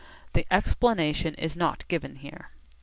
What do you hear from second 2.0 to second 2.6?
here.